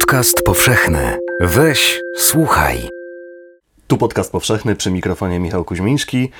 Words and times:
Podcast 0.00 0.42
powszechny. 0.42 1.18
Weź, 1.40 2.00
słuchaj. 2.16 2.88
Tu 3.86 3.98
podcast 3.98 4.32
powszechny 4.32 4.76
przy 4.76 4.90
mikrofonie 4.90 5.40
Michał 5.40 5.64
Kuźmiński. 5.64 6.30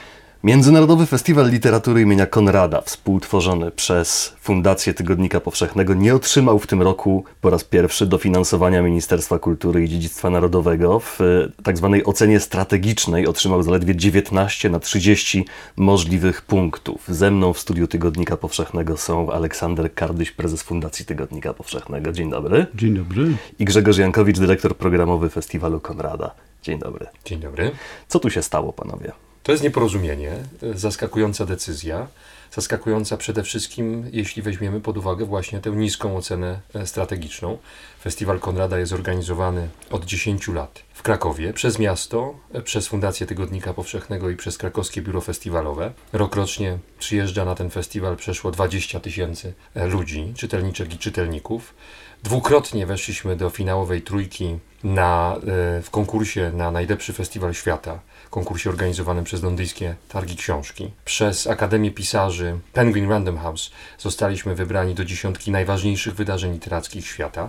Międzynarodowy 0.44 1.06
Festiwal 1.06 1.50
Literatury 1.50 2.00
imienia 2.00 2.26
Konrada, 2.26 2.80
współtworzony 2.80 3.70
przez 3.70 4.36
Fundację 4.40 4.94
Tygodnika 4.94 5.40
Powszechnego, 5.40 5.94
nie 5.94 6.14
otrzymał 6.14 6.58
w 6.58 6.66
tym 6.66 6.82
roku 6.82 7.24
po 7.40 7.50
raz 7.50 7.64
pierwszy 7.64 8.06
dofinansowania 8.06 8.82
Ministerstwa 8.82 9.38
Kultury 9.38 9.84
i 9.84 9.88
Dziedzictwa 9.88 10.30
Narodowego. 10.30 11.00
W 11.00 11.18
tak 11.62 11.76
zwanej 11.76 12.04
ocenie 12.04 12.40
strategicznej 12.40 13.26
otrzymał 13.26 13.62
zaledwie 13.62 13.96
19 13.96 14.70
na 14.70 14.80
30 14.80 15.46
możliwych 15.76 16.42
punktów. 16.42 17.04
Ze 17.08 17.30
mną 17.30 17.52
w 17.52 17.58
studiu 17.58 17.86
Tygodnika 17.86 18.36
Powszechnego 18.36 18.96
są 18.96 19.32
Aleksander 19.32 19.94
Kardyś, 19.94 20.30
prezes 20.30 20.62
Fundacji 20.62 21.04
Tygodnika 21.06 21.54
Powszechnego. 21.54 22.12
Dzień 22.12 22.30
dobry. 22.30 22.66
Dzień 22.74 22.94
dobry. 22.94 23.36
I 23.58 23.64
Grzegorz 23.64 23.98
Jankowicz, 23.98 24.38
dyrektor 24.38 24.76
programowy 24.76 25.30
Festiwalu 25.30 25.80
Konrada. 25.80 26.34
Dzień 26.62 26.78
dobry. 26.78 27.06
Dzień 27.24 27.40
dobry. 27.40 27.70
Co 28.08 28.20
tu 28.20 28.30
się 28.30 28.42
stało, 28.42 28.72
panowie? 28.72 29.12
To 29.50 29.54
jest 29.54 29.64
nieporozumienie, 29.64 30.32
zaskakująca 30.74 31.46
decyzja. 31.46 32.06
Zaskakująca 32.52 33.16
przede 33.16 33.42
wszystkim, 33.42 34.10
jeśli 34.12 34.42
weźmiemy 34.42 34.80
pod 34.80 34.98
uwagę 34.98 35.24
właśnie 35.24 35.60
tę 35.60 35.70
niską 35.70 36.16
ocenę 36.16 36.60
e, 36.74 36.86
strategiczną. 36.86 37.58
Festiwal 38.00 38.40
Konrada 38.40 38.78
jest 38.78 38.92
organizowany 38.92 39.68
od 39.90 40.04
10 40.04 40.48
lat 40.48 40.82
w 40.94 41.02
Krakowie 41.02 41.52
przez 41.52 41.78
miasto, 41.78 42.34
e, 42.52 42.62
przez 42.62 42.88
Fundację 42.88 43.26
Tygodnika 43.26 43.74
Powszechnego 43.74 44.30
i 44.30 44.36
przez 44.36 44.58
Krakowskie 44.58 45.02
Biuro 45.02 45.20
Festiwalowe. 45.20 45.92
Rokrocznie 46.12 46.78
przyjeżdża 46.98 47.44
na 47.44 47.54
ten 47.54 47.70
festiwal 47.70 48.16
przeszło 48.16 48.50
20 48.50 49.00
tysięcy 49.00 49.54
e, 49.74 49.86
ludzi, 49.86 50.32
czytelniczek 50.36 50.94
i 50.94 50.98
czytelników. 50.98 51.74
Dwukrotnie 52.22 52.86
weszliśmy 52.86 53.36
do 53.36 53.50
finałowej 53.50 54.02
trójki 54.02 54.58
na, 54.84 55.36
w 55.82 55.88
konkursie 55.90 56.52
na 56.54 56.70
najlepszy 56.70 57.12
festiwal 57.12 57.54
świata 57.54 58.00
konkursie 58.30 58.70
organizowanym 58.70 59.24
przez 59.24 59.42
londyńskie 59.42 59.94
targi 60.08 60.36
książki. 60.36 60.90
Przez 61.04 61.46
Akademię 61.46 61.90
Pisarzy 61.90 62.58
Penguin 62.72 63.08
Random 63.08 63.38
House 63.38 63.70
zostaliśmy 63.98 64.54
wybrani 64.54 64.94
do 64.94 65.04
dziesiątki 65.04 65.50
najważniejszych 65.50 66.14
wydarzeń 66.14 66.52
literackich 66.52 67.06
świata. 67.06 67.48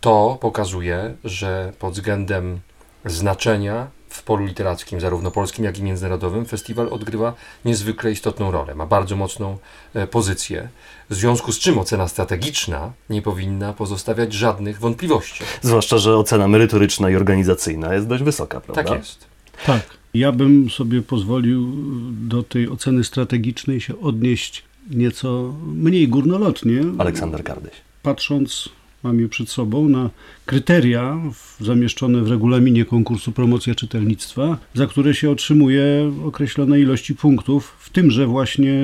To 0.00 0.38
pokazuje, 0.40 1.14
że 1.24 1.72
pod 1.78 1.94
względem 1.94 2.60
znaczenia 3.04 3.86
w 4.08 4.22
polu 4.22 4.44
literackim, 4.44 5.00
zarówno 5.00 5.30
polskim, 5.30 5.64
jak 5.64 5.78
i 5.78 5.82
międzynarodowym, 5.82 6.46
festiwal 6.46 6.88
odgrywa 6.88 7.34
niezwykle 7.64 8.12
istotną 8.12 8.50
rolę, 8.50 8.74
ma 8.74 8.86
bardzo 8.86 9.16
mocną 9.16 9.58
e, 9.94 10.06
pozycję, 10.06 10.68
w 11.10 11.14
związku 11.14 11.52
z 11.52 11.58
czym 11.58 11.78
ocena 11.78 12.08
strategiczna 12.08 12.92
nie 13.10 13.22
powinna 13.22 13.72
pozostawiać 13.72 14.32
żadnych 14.32 14.80
wątpliwości. 14.80 15.44
Zwłaszcza, 15.62 15.98
że 15.98 16.16
ocena 16.16 16.48
merytoryczna 16.48 17.10
i 17.10 17.16
organizacyjna 17.16 17.94
jest 17.94 18.06
dość 18.06 18.22
wysoka, 18.22 18.60
prawda? 18.60 18.84
Tak 18.84 18.98
jest. 18.98 19.26
Tak. 19.66 20.03
Ja 20.14 20.32
bym 20.32 20.70
sobie 20.70 21.02
pozwolił 21.02 21.72
do 22.28 22.42
tej 22.42 22.68
oceny 22.68 23.04
strategicznej 23.04 23.80
się 23.80 24.00
odnieść 24.00 24.62
nieco 24.90 25.54
mniej 25.66 26.08
górnolotnie. 26.08 26.80
Aleksander 26.98 27.44
Kardyś. 27.44 27.72
Patrząc, 28.02 28.68
mam 29.02 29.20
je 29.20 29.28
przed 29.28 29.48
sobą, 29.48 29.88
na 29.88 30.10
kryteria 30.46 31.20
zamieszczone 31.60 32.22
w 32.22 32.30
regulaminie 32.30 32.84
konkursu 32.84 33.32
Promocja 33.32 33.74
Czytelnictwa, 33.74 34.58
za 34.74 34.86
które 34.86 35.14
się 35.14 35.30
otrzymuje 35.30 36.12
określone 36.24 36.80
ilości 36.80 37.14
punktów, 37.14 37.76
w 37.78 37.90
tymże 37.90 38.26
właśnie, 38.26 38.74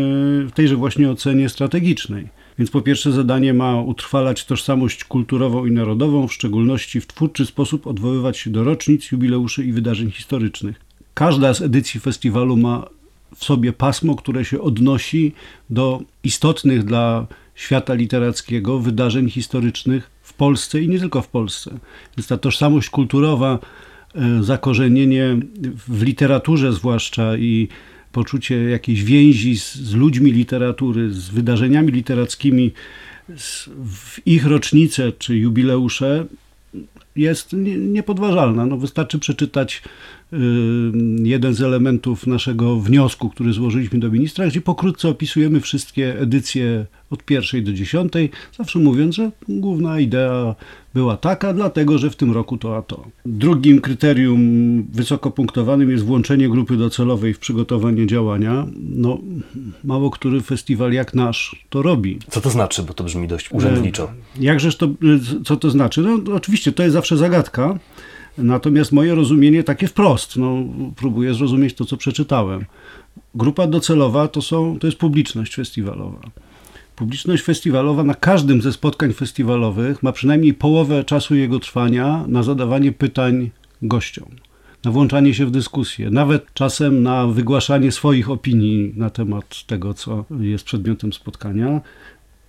w 0.46 0.50
tejże 0.54 0.76
właśnie 0.76 1.10
ocenie 1.10 1.48
strategicznej. 1.48 2.28
Więc 2.58 2.70
po 2.70 2.82
pierwsze 2.82 3.12
zadanie 3.12 3.54
ma 3.54 3.82
utrwalać 3.82 4.44
tożsamość 4.44 5.04
kulturową 5.04 5.66
i 5.66 5.70
narodową, 5.70 6.28
w 6.28 6.32
szczególności 6.32 7.00
w 7.00 7.06
twórczy 7.06 7.46
sposób 7.46 7.86
odwoływać 7.86 8.38
się 8.38 8.50
do 8.50 8.64
rocznic, 8.64 9.12
jubileuszy 9.12 9.64
i 9.64 9.72
wydarzeń 9.72 10.10
historycznych. 10.10 10.89
Każda 11.20 11.54
z 11.54 11.62
edycji 11.62 12.00
festiwalu 12.00 12.56
ma 12.56 12.86
w 13.36 13.44
sobie 13.44 13.72
pasmo, 13.72 14.14
które 14.14 14.44
się 14.44 14.60
odnosi 14.60 15.32
do 15.70 16.02
istotnych 16.24 16.84
dla 16.84 17.26
świata 17.54 17.94
literackiego 17.94 18.78
wydarzeń 18.78 19.30
historycznych 19.30 20.10
w 20.22 20.34
Polsce 20.34 20.82
i 20.82 20.88
nie 20.88 20.98
tylko 20.98 21.22
w 21.22 21.28
Polsce. 21.28 21.78
Więc 22.16 22.26
ta 22.26 22.36
tożsamość 22.36 22.90
kulturowa, 22.90 23.58
e, 24.14 24.42
zakorzenienie 24.42 25.36
w 25.88 26.02
literaturze 26.02 26.72
zwłaszcza 26.72 27.36
i 27.36 27.68
poczucie 28.12 28.62
jakiejś 28.64 29.04
więzi 29.04 29.58
z, 29.58 29.74
z 29.74 29.94
ludźmi 29.94 30.32
literatury, 30.32 31.12
z 31.12 31.28
wydarzeniami 31.28 31.92
literackimi, 31.92 32.72
z, 33.36 33.68
w 33.86 34.26
ich 34.26 34.46
rocznice 34.46 35.12
czy 35.12 35.36
jubileusze 35.36 36.26
jest 37.16 37.52
niepodważalna. 37.78 38.66
No, 38.66 38.76
wystarczy 38.76 39.18
przeczytać 39.18 39.82
jeden 41.22 41.54
z 41.54 41.62
elementów 41.62 42.26
naszego 42.26 42.76
wniosku, 42.80 43.30
który 43.30 43.52
złożyliśmy 43.52 43.98
do 43.98 44.10
ministra, 44.10 44.46
gdzie 44.46 44.60
pokrótce 44.60 45.08
opisujemy 45.08 45.60
wszystkie 45.60 46.20
edycje 46.20 46.86
od 47.10 47.24
pierwszej 47.24 47.62
do 47.62 47.72
dziesiątej, 47.72 48.30
zawsze 48.58 48.78
mówiąc, 48.78 49.14
że 49.14 49.30
główna 49.48 50.00
idea 50.00 50.54
była 50.94 51.16
taka, 51.16 51.52
dlatego 51.52 51.98
że 51.98 52.10
w 52.10 52.16
tym 52.16 52.32
roku 52.32 52.58
to 52.58 52.76
a 52.76 52.82
to. 52.82 53.04
Drugim 53.26 53.80
kryterium 53.80 54.40
wysoko 54.82 55.30
punktowanym 55.30 55.90
jest 55.90 56.04
włączenie 56.04 56.48
grupy 56.48 56.76
docelowej 56.76 57.34
w 57.34 57.38
przygotowanie 57.38 58.06
działania. 58.06 58.66
No, 58.76 59.18
mało 59.84 60.10
który 60.10 60.40
festiwal 60.40 60.92
jak 60.92 61.14
nasz 61.14 61.66
to 61.70 61.82
robi. 61.82 62.18
Co 62.30 62.40
to 62.40 62.50
znaczy, 62.50 62.82
bo 62.82 62.94
to 62.94 63.04
brzmi 63.04 63.28
dość 63.28 63.52
urzędniczo. 63.52 64.04
E, 64.04 64.42
jakżeż 64.44 64.76
to, 64.76 64.88
co 65.44 65.56
to 65.56 65.70
znaczy? 65.70 66.02
No, 66.02 66.34
oczywiście 66.34 66.72
to 66.72 66.82
jest 66.82 66.92
zawsze 66.92 67.16
zagadka. 67.16 67.78
Natomiast 68.38 68.92
moje 68.92 69.14
rozumienie 69.14 69.64
takie 69.64 69.86
wprost, 69.86 70.36
no, 70.36 70.56
próbuję 70.96 71.34
zrozumieć 71.34 71.74
to, 71.74 71.84
co 71.84 71.96
przeczytałem. 71.96 72.64
Grupa 73.34 73.66
docelowa 73.66 74.28
to, 74.28 74.42
są, 74.42 74.78
to 74.78 74.86
jest 74.86 74.98
publiczność 74.98 75.54
festiwalowa. 75.54 76.20
Publiczność 77.00 77.42
festiwalowa 77.42 78.04
na 78.04 78.14
każdym 78.14 78.62
ze 78.62 78.72
spotkań 78.72 79.12
festiwalowych 79.12 80.02
ma 80.02 80.12
przynajmniej 80.12 80.54
połowę 80.54 81.04
czasu 81.04 81.34
jego 81.34 81.60
trwania 81.60 82.24
na 82.28 82.42
zadawanie 82.42 82.92
pytań 82.92 83.50
gościom, 83.82 84.28
na 84.84 84.90
włączanie 84.90 85.34
się 85.34 85.46
w 85.46 85.50
dyskusję, 85.50 86.10
nawet 86.10 86.54
czasem 86.54 87.02
na 87.02 87.26
wygłaszanie 87.26 87.92
swoich 87.92 88.30
opinii 88.30 88.92
na 88.96 89.10
temat 89.10 89.66
tego, 89.66 89.94
co 89.94 90.24
jest 90.40 90.64
przedmiotem 90.64 91.12
spotkania 91.12 91.80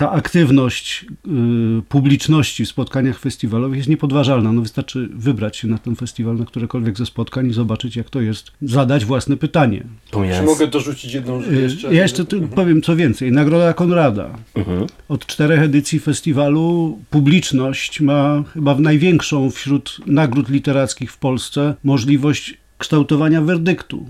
ta 0.01 0.12
aktywność 0.12 1.06
y, 1.28 1.81
publiczności 1.89 2.66
w 2.66 2.69
spotkaniach 2.69 3.19
festiwalowych 3.19 3.78
jest 3.78 3.89
niepodważalna. 3.89 4.53
No 4.53 4.62
wystarczy 4.62 5.09
wybrać 5.13 5.57
się 5.57 5.67
na 5.67 5.78
ten 5.78 5.95
festiwal, 5.95 6.38
na 6.38 6.45
którekolwiek 6.45 6.97
ze 6.97 7.06
spotkań 7.06 7.50
i 7.50 7.53
zobaczyć, 7.53 7.95
jak 7.95 8.09
to 8.09 8.22
jest, 8.22 8.51
zadać 8.61 9.06
własne 9.06 9.38
pytanie. 9.38 9.84
Czy 10.11 10.44
mogę 10.44 10.67
dorzucić 10.67 11.13
jedną 11.13 11.41
rzecz 11.41 11.51
jeszcze? 11.51 11.94
Ja 11.94 12.01
jeszcze 12.01 12.23
mhm. 12.23 12.47
powiem 12.47 12.81
co 12.81 12.95
więcej. 12.95 13.31
Nagroda 13.31 13.73
Konrada. 13.73 14.29
Mhm. 14.56 14.88
Od 15.09 15.25
czterech 15.25 15.61
edycji 15.61 16.00
festiwalu 16.00 17.00
publiczność 17.09 18.01
ma 18.01 18.44
chyba 18.53 18.75
największą 18.75 19.51
wśród 19.51 19.97
nagród 20.06 20.50
literackich 20.50 21.11
w 21.11 21.17
Polsce 21.17 21.75
możliwość 21.84 22.57
kształtowania 22.78 23.41
werdyktu. 23.41 24.06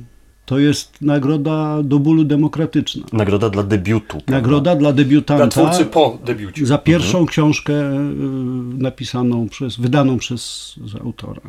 To 0.46 0.60
jest 0.60 1.02
nagroda 1.02 1.84
do 1.84 2.00
bólu 2.00 2.24
demokratyczna. 2.24 3.06
Nagroda 3.14 3.50
dla 3.50 3.64
debiutu. 3.64 4.08
Prawda? 4.08 4.32
Nagroda 4.34 4.76
dla 4.76 4.94
debiutanta. 4.94 5.48
Dla 5.48 5.48
twórcy 5.48 5.86
po 5.86 6.18
debiucie. 6.26 6.66
Za 6.66 6.78
pierwszą 6.78 7.18
mhm. 7.18 7.26
książkę 7.26 7.74
y, 7.74 8.04
napisaną 8.78 9.50
przez, 9.50 9.78
wydaną 9.78 10.18
przez 10.18 10.76
autora. 11.02 11.42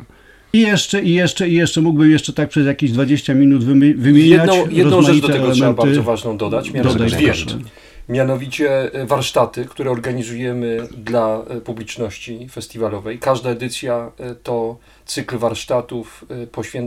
I 0.53 0.59
jeszcze, 0.59 1.03
i 1.03 1.13
jeszcze, 1.13 1.49
i 1.49 1.53
jeszcze 1.53 1.81
mógłbym 1.81 2.11
jeszcze 2.11 2.33
tak 2.33 2.49
przez 2.49 2.65
jakieś 2.65 2.91
20 2.91 3.33
minut 3.33 3.63
wymieniać 3.63 4.47
Jedną, 4.47 4.69
jedną 4.69 5.01
rzecz 5.01 5.21
do 5.21 5.27
tego 5.27 5.39
elementy. 5.39 5.59
trzeba 5.59 5.73
bardzo 5.73 6.03
ważną 6.03 6.37
dodać, 6.37 6.71
mianowicie 6.71 7.05
dwie. 7.05 7.33
Mianowicie 8.09 8.93
e, 8.93 9.05
warsztaty, 9.05 9.65
które 9.65 9.91
organizujemy 9.91 10.87
dla 10.97 11.43
e, 11.49 11.61
publiczności 11.61 12.49
festiwalowej. 12.49 13.19
Każda 13.19 13.49
edycja 13.49 14.11
e, 14.19 14.35
to 14.35 14.77
cykl 15.05 15.37
warsztatów 15.37 16.25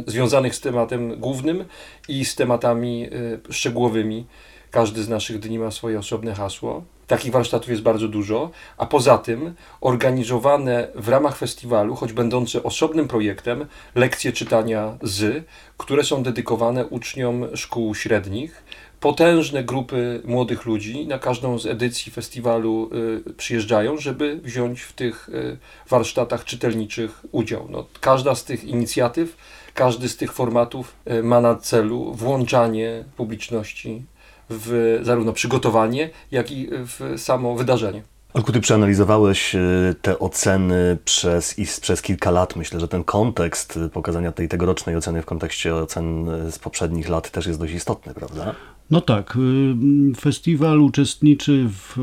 związanych 0.06 0.54
z 0.54 0.60
tematem 0.60 1.20
głównym 1.20 1.64
i 2.08 2.24
z 2.24 2.34
tematami 2.34 3.08
szczegółowymi. 3.50 4.26
Każdy 4.70 5.02
z 5.02 5.08
naszych 5.08 5.38
dni 5.38 5.58
ma 5.58 5.70
swoje 5.70 5.98
osobne 5.98 6.34
hasło. 6.34 6.84
Takich 7.06 7.32
warsztatów 7.32 7.68
jest 7.68 7.82
bardzo 7.82 8.08
dużo, 8.08 8.50
a 8.78 8.86
poza 8.86 9.18
tym 9.18 9.54
organizowane 9.80 10.88
w 10.94 11.08
ramach 11.08 11.36
festiwalu, 11.36 11.94
choć 11.94 12.12
będące 12.12 12.62
osobnym 12.62 13.08
projektem, 13.08 13.66
lekcje 13.94 14.32
czytania 14.32 14.98
z, 15.02 15.44
które 15.76 16.04
są 16.04 16.22
dedykowane 16.22 16.86
uczniom 16.86 17.46
szkół 17.54 17.94
średnich 17.94 18.64
potężne 19.06 19.64
grupy 19.64 20.22
młodych 20.24 20.64
ludzi 20.64 21.06
na 21.06 21.18
każdą 21.18 21.58
z 21.58 21.66
edycji 21.66 22.12
festiwalu 22.12 22.90
y, 23.28 23.34
przyjeżdżają, 23.34 23.98
żeby 23.98 24.40
wziąć 24.44 24.80
w 24.80 24.92
tych 24.92 25.28
y, 25.28 25.58
warsztatach 25.88 26.44
czytelniczych 26.44 27.22
udział. 27.32 27.66
No, 27.70 27.86
każda 28.00 28.34
z 28.34 28.44
tych 28.44 28.64
inicjatyw, 28.64 29.36
każdy 29.74 30.08
z 30.08 30.16
tych 30.16 30.32
formatów 30.32 30.94
y, 31.10 31.22
ma 31.22 31.40
na 31.40 31.54
celu 31.54 32.12
włączanie 32.14 33.04
publiczności 33.16 34.04
w 34.50 34.98
zarówno 35.02 35.32
przygotowanie, 35.32 36.10
jak 36.30 36.50
i 36.50 36.68
w 36.70 37.14
samo 37.16 37.56
wydarzenie. 37.56 38.02
Olku, 38.34 38.52
ty 38.52 38.60
przeanalizowałeś 38.60 39.56
te 40.02 40.18
oceny 40.18 40.98
przez, 41.04 41.54
przez 41.80 42.02
kilka 42.02 42.30
lat. 42.30 42.56
Myślę, 42.56 42.80
że 42.80 42.88
ten 42.88 43.04
kontekst 43.04 43.78
pokazania 43.92 44.32
tej 44.32 44.48
tegorocznej 44.48 44.96
oceny 44.96 45.22
w 45.22 45.26
kontekście 45.26 45.74
ocen 45.74 46.26
z 46.50 46.58
poprzednich 46.58 47.08
lat 47.08 47.30
też 47.30 47.46
jest 47.46 47.60
dość 47.60 47.72
istotny, 47.72 48.14
prawda? 48.14 48.54
No 48.90 49.00
tak, 49.00 49.36
y, 49.36 50.14
festiwal 50.14 50.80
uczestniczy 50.80 51.68
w 51.68 51.96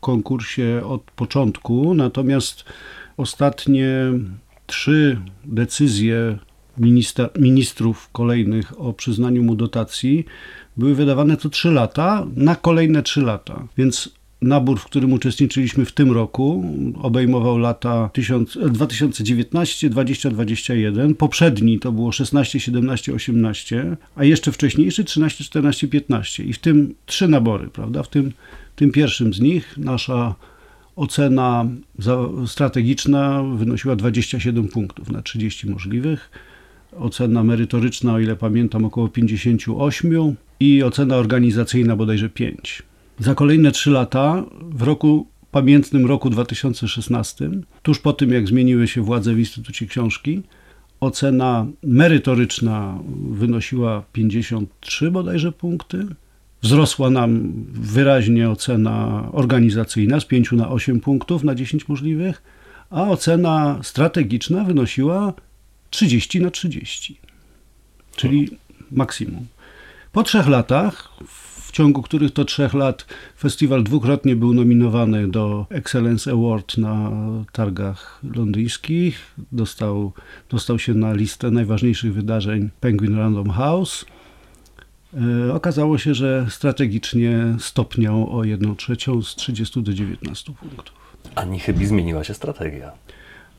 konkursie 0.00 0.82
od 0.86 1.02
początku, 1.02 1.94
natomiast 1.94 2.64
ostatnie 3.16 3.88
trzy 4.66 5.20
decyzje 5.44 6.38
ministra, 6.78 7.28
ministrów 7.38 8.08
kolejnych 8.12 8.80
o 8.80 8.92
przyznaniu 8.92 9.42
mu 9.42 9.54
dotacji 9.54 10.24
były 10.76 10.94
wydawane 10.94 11.36
co 11.36 11.48
trzy 11.48 11.70
lata 11.70 12.26
na 12.36 12.56
kolejne 12.56 13.02
trzy 13.02 13.20
lata. 13.20 13.66
Więc 13.76 14.14
nabór, 14.44 14.80
w 14.80 14.84
którym 14.84 15.12
uczestniczyliśmy 15.12 15.84
w 15.84 15.92
tym 15.92 16.12
roku, 16.12 16.64
obejmował 17.02 17.58
lata 17.58 18.10
1000 18.12 18.58
2019, 18.72 19.90
2021. 19.90 21.14
Poprzedni 21.14 21.78
to 21.78 21.92
było 21.92 22.12
16, 22.12 22.60
17, 22.60 23.14
18, 23.14 23.96
a 24.16 24.24
jeszcze 24.24 24.52
wcześniejszy 24.52 25.04
13, 25.04 25.44
14, 25.44 25.88
15. 25.88 26.44
I 26.44 26.52
w 26.52 26.58
tym 26.58 26.94
trzy 27.06 27.28
nabory, 27.28 27.68
prawda? 27.68 28.02
W 28.02 28.08
tym, 28.08 28.32
tym 28.76 28.92
pierwszym 28.92 29.34
z 29.34 29.40
nich 29.40 29.78
nasza 29.78 30.34
ocena 30.96 31.66
strategiczna 32.46 33.42
wynosiła 33.42 33.96
27 33.96 34.68
punktów 34.68 35.10
na 35.10 35.22
30 35.22 35.70
możliwych. 35.70 36.30
Ocena 36.98 37.44
merytoryczna, 37.44 38.12
o 38.14 38.20
ile 38.20 38.36
pamiętam, 38.36 38.84
około 38.84 39.08
58 39.08 40.36
i 40.60 40.82
ocena 40.82 41.16
organizacyjna 41.16 41.96
bodajże 41.96 42.28
5. 42.28 42.82
Za 43.18 43.34
kolejne 43.34 43.72
3 43.72 43.90
lata, 43.90 44.44
w 44.60 44.82
roku 44.82 45.26
pamiętnym 45.50 46.06
roku 46.06 46.30
2016, 46.30 47.50
tuż 47.82 47.98
po 47.98 48.12
tym 48.12 48.32
jak 48.32 48.48
zmieniły 48.48 48.88
się 48.88 49.02
władze 49.02 49.34
w 49.34 49.38
Instytucie 49.38 49.86
Książki, 49.86 50.42
ocena 51.00 51.66
merytoryczna 51.82 52.98
wynosiła 53.30 54.02
53 54.12 55.10
bodajże 55.10 55.52
punkty. 55.52 56.06
Wzrosła 56.62 57.10
nam 57.10 57.52
wyraźnie 57.72 58.50
ocena 58.50 59.28
organizacyjna 59.32 60.20
z 60.20 60.24
5 60.24 60.52
na 60.52 60.68
8 60.68 61.00
punktów 61.00 61.44
na 61.44 61.54
10 61.54 61.88
możliwych, 61.88 62.42
a 62.90 63.02
ocena 63.02 63.78
strategiczna 63.82 64.64
wynosiła 64.64 65.32
30 65.90 66.40
na 66.40 66.50
30, 66.50 67.20
czyli 68.16 68.50
maksimum. 68.90 69.46
Po 70.12 70.22
trzech 70.22 70.48
latach, 70.48 71.12
w 71.26 71.53
ciągu 71.74 72.02
których 72.02 72.30
to 72.32 72.44
trzech 72.44 72.74
lat 72.74 73.06
festiwal 73.38 73.84
dwukrotnie 73.84 74.36
był 74.36 74.54
nominowany 74.54 75.28
do 75.28 75.66
Excellence 75.70 76.30
Award 76.30 76.78
na 76.78 77.10
targach 77.52 78.20
londyńskich, 78.36 79.34
dostał, 79.52 80.12
dostał 80.50 80.78
się 80.78 80.94
na 80.94 81.12
listę 81.12 81.50
najważniejszych 81.50 82.14
wydarzeń 82.14 82.70
Penguin 82.80 83.16
Random 83.16 83.50
House. 83.50 84.04
E, 85.48 85.54
Okazało 85.54 85.98
się, 85.98 86.14
że 86.14 86.46
strategicznie 86.50 87.56
stopniał 87.58 88.38
o 88.38 88.44
1 88.44 88.76
trzecią 88.76 89.22
z 89.22 89.34
30 89.34 89.82
do 89.82 89.94
19 89.94 90.52
punktów. 90.52 90.94
Ani 91.34 91.60
chybi 91.60 91.86
zmieniła 91.86 92.24
się 92.24 92.34
strategia. 92.34 92.92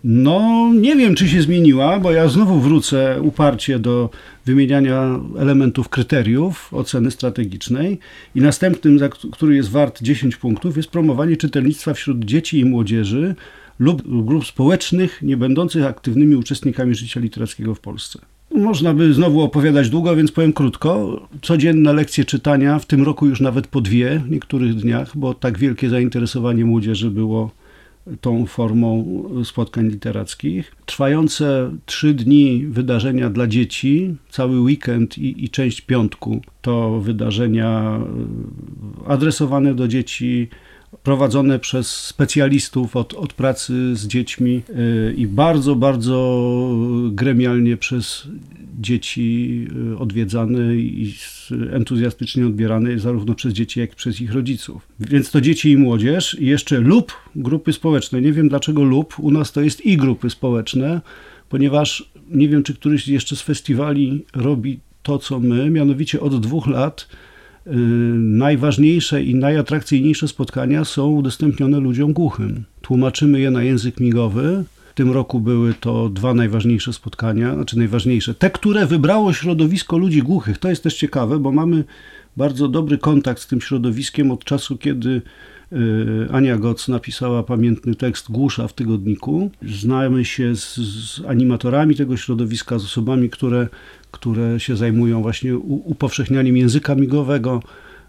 No, 0.07 0.71
nie 0.73 0.95
wiem, 0.95 1.15
czy 1.15 1.29
się 1.29 1.41
zmieniła, 1.41 1.99
bo 1.99 2.11
ja 2.11 2.27
znowu 2.27 2.59
wrócę 2.59 3.21
uparcie 3.21 3.79
do 3.79 4.09
wymieniania 4.45 5.19
elementów 5.39 5.89
kryteriów 5.89 6.73
oceny 6.73 7.11
strategicznej 7.11 7.99
i 8.35 8.41
następnym, 8.41 8.99
który 9.31 9.55
jest 9.55 9.69
wart 9.69 10.01
10 10.01 10.35
punktów, 10.35 10.77
jest 10.77 10.89
promowanie 10.89 11.37
czytelnictwa 11.37 11.93
wśród 11.93 12.25
dzieci 12.25 12.59
i 12.59 12.65
młodzieży 12.65 13.35
lub 13.79 14.25
grup 14.25 14.45
społecznych 14.45 15.21
nie 15.21 15.37
będących 15.37 15.85
aktywnymi 15.85 16.35
uczestnikami 16.35 16.95
życia 16.95 17.19
literackiego 17.19 17.75
w 17.75 17.79
Polsce. 17.79 18.19
Można 18.55 18.93
by 18.93 19.13
znowu 19.13 19.41
opowiadać 19.41 19.89
długo, 19.89 20.15
więc 20.15 20.31
powiem 20.31 20.53
krótko. 20.53 21.21
Codzienne 21.41 21.93
lekcje 21.93 22.25
czytania, 22.25 22.79
w 22.79 22.85
tym 22.85 23.03
roku 23.03 23.27
już 23.27 23.41
nawet 23.41 23.67
po 23.67 23.81
dwie 23.81 24.21
w 24.25 24.31
niektórych 24.31 24.75
dniach, 24.75 25.17
bo 25.17 25.33
tak 25.33 25.57
wielkie 25.57 25.89
zainteresowanie 25.89 26.65
młodzieży 26.65 27.11
było 27.11 27.51
tą 28.21 28.45
formą 28.45 29.23
spotkań 29.43 29.87
literackich. 29.87 30.75
Trwające 30.85 31.71
trzy 31.85 32.13
dni 32.13 32.65
wydarzenia 32.67 33.29
dla 33.29 33.47
dzieci, 33.47 34.15
cały 34.29 34.59
weekend 34.59 35.17
i, 35.17 35.45
i 35.45 35.49
część 35.49 35.81
piątku 35.81 36.41
to 36.61 36.99
wydarzenia 36.99 37.99
e, 39.05 39.09
adresowane 39.09 39.75
do 39.75 39.87
dzieci, 39.87 40.49
prowadzone 41.03 41.59
przez 41.59 41.87
specjalistów 41.89 42.95
od, 42.95 43.13
od 43.13 43.33
pracy 43.33 43.95
z 43.95 44.07
dziećmi 44.07 44.61
e, 44.69 45.13
i 45.13 45.27
bardzo, 45.27 45.75
bardzo 45.75 46.69
gremialnie 47.11 47.77
przez 47.77 48.27
dzieci 48.79 49.67
e, 49.93 49.97
odwiedzane 49.97 50.75
i 50.75 51.13
entuzjastycznie 51.71 52.45
odbierane 52.45 52.99
zarówno 52.99 53.35
przez 53.35 53.53
dzieci, 53.53 53.79
jak 53.79 53.93
i 53.93 53.95
przez 53.95 54.21
ich 54.21 54.33
rodziców. 54.33 54.87
Więc 54.99 55.31
to 55.31 55.41
dzieci 55.41 55.71
i 55.71 55.77
młodzież, 55.77 56.37
i 56.39 56.45
jeszcze 56.45 56.79
lub 56.79 57.13
grupy 57.35 57.73
społeczne. 57.73 58.21
Nie 58.21 58.33
wiem 58.33 58.49
dlaczego 58.49 58.83
lub, 58.83 59.19
u 59.19 59.31
nas 59.31 59.51
to 59.51 59.61
jest 59.61 59.85
i 59.85 59.97
grupy 59.97 60.29
społeczne, 60.29 61.01
ponieważ 61.49 62.09
nie 62.29 62.49
wiem, 62.49 62.63
czy 62.63 62.73
któryś 62.73 63.07
jeszcze 63.07 63.35
z 63.35 63.41
festiwali 63.41 64.25
robi 64.33 64.79
to, 65.03 65.19
co 65.19 65.39
my, 65.39 65.69
mianowicie 65.69 66.19
od 66.19 66.41
dwóch 66.41 66.67
lat 66.67 67.07
y, 67.11 67.24
najważniejsze 68.15 69.23
i 69.23 69.35
najatrakcyjniejsze 69.35 70.27
spotkania 70.27 70.85
są 70.85 71.07
udostępnione 71.07 71.79
ludziom 71.79 72.13
głuchym. 72.13 72.63
Tłumaczymy 72.81 73.39
je 73.39 73.51
na 73.51 73.63
język 73.63 73.99
migowy. 73.99 74.63
W 74.91 74.93
tym 74.93 75.11
roku 75.11 75.39
były 75.39 75.73
to 75.73 76.09
dwa 76.09 76.33
najważniejsze 76.33 76.93
spotkania, 76.93 77.55
znaczy 77.55 77.77
najważniejsze. 77.77 78.33
Te, 78.33 78.49
które 78.49 78.85
wybrało 78.85 79.33
środowisko 79.33 79.97
ludzi 79.97 80.21
głuchych. 80.21 80.57
To 80.57 80.69
jest 80.69 80.83
też 80.83 80.97
ciekawe, 80.97 81.39
bo 81.39 81.51
mamy 81.51 81.83
bardzo 82.37 82.67
dobry 82.67 82.97
kontakt 82.97 83.41
z 83.41 83.47
tym 83.47 83.61
środowiskiem 83.61 84.31
od 84.31 84.43
czasu, 84.43 84.77
kiedy 84.77 85.09
y, 85.09 85.21
Ania 86.31 86.57
Goc 86.57 86.87
napisała 86.87 87.43
pamiętny 87.43 87.95
tekst 87.95 88.31
Głusza 88.31 88.67
w 88.67 88.73
tygodniku. 88.73 89.51
Znamy 89.61 90.25
się 90.25 90.55
z, 90.55 90.75
z 90.75 91.21
animatorami 91.27 91.95
tego 91.95 92.17
środowiska, 92.17 92.79
z 92.79 92.83
osobami, 92.83 93.29
które, 93.29 93.67
które 94.11 94.59
się 94.59 94.75
zajmują 94.75 95.21
właśnie 95.21 95.57
upowszechnianiem 95.57 96.57
języka 96.57 96.95
migowego, 96.95 97.59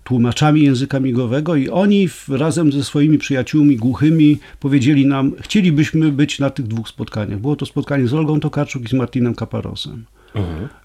tłumaczami 0.04 0.62
języka 0.62 1.00
migowego 1.00 1.56
i 1.56 1.68
oni 1.68 2.08
razem 2.28 2.72
ze 2.72 2.84
swoimi 2.84 3.18
przyjaciółmi 3.18 3.76
głuchymi 3.76 4.38
powiedzieli 4.60 5.06
nam, 5.06 5.32
chcielibyśmy 5.40 6.12
być 6.12 6.38
na 6.38 6.50
tych 6.50 6.66
dwóch 6.66 6.88
spotkaniach. 6.88 7.40
Było 7.40 7.56
to 7.56 7.66
spotkanie 7.66 8.08
z 8.08 8.14
Olgą 8.14 8.40
Tokarczuk 8.40 8.84
i 8.84 8.88
z 8.88 8.92
Martinem 8.92 9.34
Kaparosem. 9.34 10.04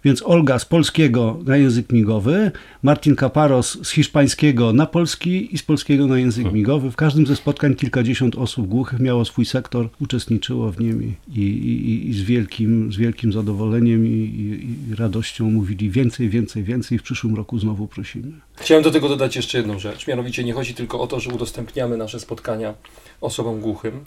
Więc 0.03 0.24
Olga 0.24 0.60
z 0.60 0.65
polskiego 0.65 1.39
na 1.46 1.58
język 1.58 1.91
migowy, 1.91 2.51
Martin 2.84 3.15
Kaparos 3.15 3.77
z 3.84 3.91
hiszpańskiego 3.91 4.74
na 4.74 4.86
polski 4.86 5.55
i 5.55 5.58
z 5.58 5.63
polskiego 5.63 6.08
na 6.08 6.20
język 6.20 6.51
migowy. 6.51 6.91
W 6.91 6.96
każdym 6.96 7.27
ze 7.27 7.36
spotkań 7.36 7.75
kilkadziesiąt 7.75 8.36
osób 8.36 8.67
głuchych 8.67 9.00
miało 9.00 9.25
swój 9.25 9.46
sektor, 9.46 9.89
uczestniczyło 10.01 10.72
w 10.72 10.79
nim 10.79 11.13
i, 11.36 11.39
i, 11.39 12.10
i 12.10 12.13
z, 12.13 12.22
wielkim, 12.22 12.93
z 12.93 12.98
wielkim 12.98 13.34
zadowoleniem 13.34 14.05
i, 14.05 14.10
i, 14.10 14.91
i 14.91 14.96
radością 14.96 15.51
mówili 15.51 15.89
więcej, 15.89 16.29
więcej, 16.29 16.63
więcej. 16.63 16.98
W 16.98 17.03
przyszłym 17.03 17.36
roku 17.36 17.60
znowu 17.60 17.88
prosimy. 17.88 18.31
Chciałem 18.55 18.84
do 18.84 18.91
tego 18.91 19.10
dodać 19.10 19.36
jeszcze 19.36 19.58
jedną 19.58 19.79
rzecz. 19.79 20.08
Mianowicie 20.08 20.43
nie 20.43 20.53
chodzi 20.53 20.74
tylko 20.74 21.01
o 21.01 21.08
to, 21.08 21.20
że 21.20 21.29
udostępniamy 21.29 21.98
nasze 21.98 22.20
spotkania 22.20 22.74
osobom 23.22 23.60
głuchym, 23.60 24.00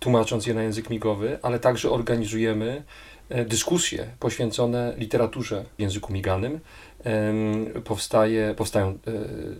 tłumacząc 0.00 0.46
je 0.46 0.54
na 0.54 0.62
język 0.62 0.90
migowy, 0.90 1.38
ale 1.42 1.58
także 1.58 1.90
organizujemy 1.90 2.82
e, 3.28 3.44
dyskusje 3.44 4.06
poświęcone 4.20 4.94
literaturze 4.98 5.64
w 5.78 5.80
języku 5.80 6.12
miganym. 6.12 6.60
Powstaje, 7.84 8.54
powstają 8.56 8.88
e, 8.88 8.94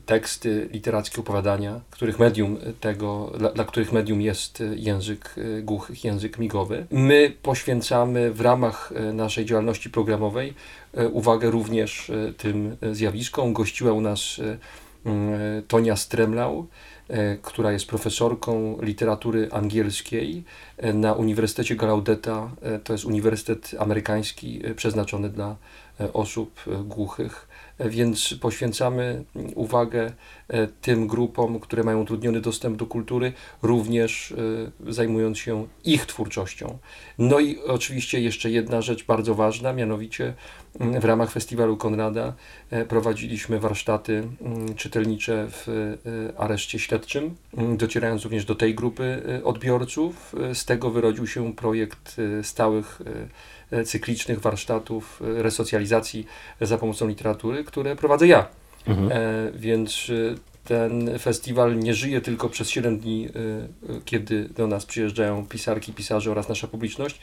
teksty 0.07 0.69
literackie, 0.73 1.21
opowiadania, 1.21 1.81
których 1.91 2.19
medium 2.19 2.57
tego, 2.81 3.33
dla, 3.39 3.51
dla 3.51 3.65
których 3.65 3.93
medium 3.93 4.21
jest 4.21 4.63
język 4.77 5.35
e, 5.59 5.63
głuchych, 5.63 6.05
język 6.05 6.39
migowy. 6.39 6.87
My 6.91 7.33
poświęcamy 7.43 8.33
w 8.33 8.41
ramach 8.41 8.93
naszej 9.13 9.45
działalności 9.45 9.91
programowej 9.91 10.55
uwagę 11.13 11.51
również 11.51 12.13
tym 12.37 12.77
zjawiskom. 12.93 13.53
Gościła 13.53 13.93
u 13.93 14.01
nas 14.01 14.41
Tonia 15.69 15.97
Stremlau, 15.97 16.61
e, 16.61 16.67
która 17.43 17.73
jest 17.73 17.87
profesorką 17.87 18.79
literatury 18.83 19.49
angielskiej 19.53 20.45
e, 20.76 20.76
na 20.95 21.13
Uniwersytecie 21.13 21.77
Gallaudeta. 21.77 22.51
E, 22.63 22.79
To 22.79 22.93
jest 22.93 23.05
uniwersytet 23.05 23.75
amerykański 23.79 24.61
e, 24.65 24.75
przeznaczony 24.75 25.29
dla 25.29 25.57
e, 26.01 26.13
osób 26.13 26.61
głuchych, 26.85 27.49
więc 27.81 28.35
poświęcamy 28.41 29.25
uwagę 29.55 30.13
e, 30.49 30.67
tym 30.67 31.07
grupom, 31.07 31.61
które 31.61 31.85
mają 31.85 32.01
utrudniony 32.01 32.41
dostęp 32.41 32.77
do 32.77 32.87
kultury, 32.87 33.33
również 33.63 34.35
zajmując 34.89 35.39
się 35.39 35.67
ich 35.85 36.07
twórczością. 36.07 36.79
No 37.19 37.41
i 37.41 37.59
oczywiście 37.59 38.21
jeszcze 38.21 38.51
jedna 38.51 38.83
rzecz 38.83 39.05
bardzo 39.05 39.35
ważna, 39.35 39.73
mianowicie 39.73 40.35
mm, 40.81 41.01
w 41.01 41.05
ramach 41.05 41.31
festiwalu 41.31 41.77
Konrada 41.77 42.35
prowadziliśmy 42.89 43.61
warsztaty 43.61 44.29
mm, 44.41 44.75
czytelnicze 44.75 45.47
w 45.51 45.67
areszcie 46.37 46.79
śledczym, 46.79 47.35
mm, 47.57 47.77
docierając 47.77 48.23
również 48.23 48.45
do 48.45 48.55
tej 48.55 48.75
grupy 48.75 49.23
odbiorców. 49.45 50.35
Z 50.55 50.65
tego 50.67 50.91
wyrodził 50.91 51.27
się 51.27 51.55
projekt 51.55 52.17
e, 52.19 52.45
stałych 52.45 53.03
e, 53.71 53.85
cyklicznych 53.85 54.41
warsztatów 54.41 55.23
e, 55.39 55.43
resocjalizacji 55.43 56.27
za 56.61 56.79
pomocą 56.79 57.09
literatury, 57.09 57.65
które 57.65 57.97
prowadzę 57.97 58.27
ja. 58.27 58.47
Mhm. 58.87 59.13
E, 59.13 59.53
więc 59.55 60.11
ten 60.65 61.19
festiwal 61.19 61.79
nie 61.79 61.95
żyje 61.95 62.21
tylko 62.21 62.49
przez 62.49 62.71
7 62.71 62.99
dni, 62.99 63.29
kiedy 64.05 64.49
do 64.49 64.67
nas 64.67 64.87
przyjeżdżają 64.87 65.47
pisarki, 65.47 65.93
pisarze 65.93 66.31
oraz 66.31 66.49
nasza 66.49 66.69
publiczność. 66.69 67.21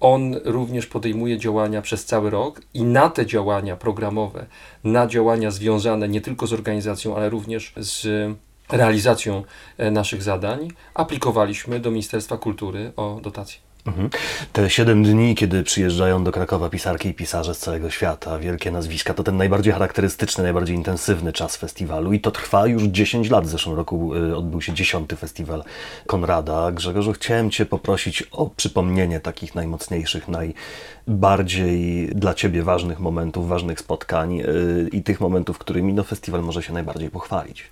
On 0.00 0.36
również 0.44 0.86
podejmuje 0.86 1.38
działania 1.38 1.82
przez 1.82 2.04
cały 2.04 2.30
rok 2.30 2.60
i 2.74 2.82
na 2.82 3.10
te 3.10 3.26
działania 3.26 3.76
programowe, 3.76 4.46
na 4.84 5.06
działania 5.06 5.50
związane 5.50 6.08
nie 6.08 6.20
tylko 6.20 6.46
z 6.46 6.52
organizacją, 6.52 7.16
ale 7.16 7.30
również 7.30 7.72
z 7.76 8.30
realizacją 8.72 9.44
e, 9.78 9.90
naszych 9.90 10.22
zadań, 10.22 10.68
aplikowaliśmy 10.94 11.80
do 11.80 11.90
Ministerstwa 11.90 12.36
Kultury 12.36 12.92
o 12.96 13.20
dotacje. 13.22 13.58
Mhm. 13.86 14.10
Te 14.52 14.70
siedem 14.70 15.02
dni, 15.02 15.34
kiedy 15.34 15.62
przyjeżdżają 15.62 16.24
do 16.24 16.32
Krakowa 16.32 16.70
pisarki 16.70 17.08
i 17.08 17.14
pisarze 17.14 17.54
z 17.54 17.58
całego 17.58 17.90
świata, 17.90 18.38
wielkie 18.38 18.70
nazwiska, 18.70 19.14
to 19.14 19.22
ten 19.22 19.36
najbardziej 19.36 19.72
charakterystyczny, 19.72 20.44
najbardziej 20.44 20.76
intensywny 20.76 21.32
czas 21.32 21.56
festiwalu 21.56 22.12
i 22.12 22.20
to 22.20 22.30
trwa 22.30 22.66
już 22.66 22.82
10 22.82 23.30
lat. 23.30 23.44
W 23.44 23.48
zeszłym 23.48 23.76
roku 23.76 24.14
y, 24.14 24.36
odbył 24.36 24.62
się 24.62 24.72
dziesiąty 24.72 25.16
festiwal 25.16 25.64
Konrada. 26.06 26.72
Grzegorzu, 26.72 27.12
chciałem 27.12 27.50
Cię 27.50 27.66
poprosić 27.66 28.22
o 28.22 28.46
przypomnienie 28.46 29.20
takich 29.20 29.54
najmocniejszych, 29.54 30.28
najbardziej 30.28 32.08
dla 32.08 32.34
Ciebie 32.34 32.62
ważnych 32.62 33.00
momentów, 33.00 33.48
ważnych 33.48 33.80
spotkań 33.80 34.40
y, 34.40 34.88
i 34.92 35.02
tych 35.02 35.20
momentów, 35.20 35.58
którymi 35.58 35.92
no, 35.92 36.04
festiwal 36.04 36.42
może 36.42 36.62
się 36.62 36.72
najbardziej 36.72 37.10
pochwalić. 37.10 37.64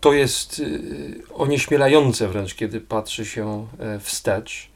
To 0.00 0.12
jest 0.12 0.58
y, 0.58 1.22
onieśmielające 1.34 2.28
wręcz, 2.28 2.54
kiedy 2.54 2.80
patrzy 2.80 3.26
się 3.26 3.66
e, 3.78 4.00
wstecz, 4.00 4.68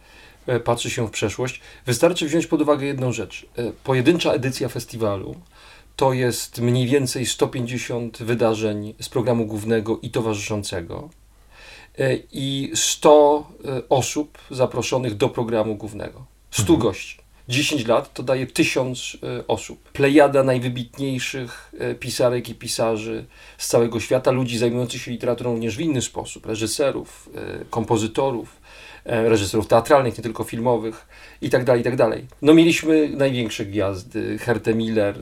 e, 0.47 0.61
patrzy 0.61 0.91
się 0.91 1.09
w 1.09 1.11
przeszłość. 1.11 1.61
Wystarczy 1.87 2.27
wziąć 2.27 2.47
pod 2.47 2.63
uwagę 2.63 2.87
jedną 2.87 3.13
rzecz. 3.13 3.47
E, 3.59 3.73
Pojedyncza 3.85 4.33
edycja 4.33 4.69
festiwalu 4.69 5.37
to 5.97 6.13
jest 6.13 6.61
mniej 6.61 6.87
więcej 6.87 7.27
150 7.27 8.23
wydarzeń 8.23 8.95
z 9.01 9.09
programu 9.09 9.47
głównego 9.47 9.99
i 10.03 10.11
towarzyszącego 10.11 11.09
i 12.33 12.71
100 12.75 13.47
e, 13.65 13.89
osób 13.89 14.39
zaproszonych 14.51 15.17
do 15.17 15.29
programu 15.29 15.77
głównego. 15.77 16.25
100 16.51 16.77
gości. 16.77 17.24
10 17.49 17.87
lat 17.87 18.13
to 18.15 18.23
daje 18.23 18.47
1000 18.47 19.17
e, 19.23 19.47
osób. 19.47 19.91
Plejada 19.93 20.43
najwybitniejszych 20.43 21.73
e, 21.79 21.95
pisarek 21.95 22.49
i 22.49 22.55
pisarzy 22.55 23.25
z 23.59 23.69
całego 23.69 24.01
świata, 24.01 24.31
ludzi 24.31 24.59
zajmujących 24.59 25.03
się 25.03 25.11
literaturą 25.11 25.53
również 25.53 25.77
w 25.77 25.81
inny 25.81 26.03
sposób, 26.03 26.47
reżyserów, 26.47 27.31
e, 27.35 27.65
kompozytorów, 27.71 28.65
reżyserów 29.05 29.67
teatralnych, 29.67 30.19
nie 30.19 30.23
tylko 30.23 30.45
filmowych 30.45 31.07
i 31.43 31.51
tak 31.51 31.65
dalej, 31.65 31.81
i 31.81 31.85
tak. 31.97 32.27
No 32.43 32.55
mieliśmy 32.55 33.09
największe 33.09 33.67
gwiazdy, 33.67 34.39
Hertę 34.39 34.75
Miller, 34.75 35.19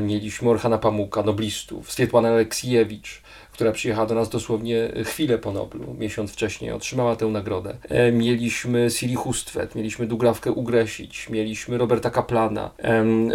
mieliśmy 0.00 0.50
Orhana 0.50 0.78
Pamuka, 0.78 1.22
noblistów, 1.22 1.92
Swietłanę 1.92 2.28
Aleksiejewicz, 2.28 3.22
która 3.58 3.72
przyjechała 3.72 4.06
do 4.06 4.14
nas 4.14 4.28
dosłownie 4.28 4.88
chwilę 5.04 5.38
po 5.38 5.52
Noblu, 5.52 5.94
miesiąc 5.98 6.32
wcześniej 6.32 6.72
otrzymała 6.72 7.16
tę 7.16 7.26
nagrodę. 7.26 7.76
E, 7.88 8.12
mieliśmy 8.12 8.90
Siri 8.90 9.14
Hustvedt, 9.14 9.74
mieliśmy 9.74 10.06
Dugrawkę 10.06 10.52
Ugresić, 10.52 11.28
mieliśmy 11.28 11.78
Roberta 11.78 12.10
Kaplana, 12.10 12.70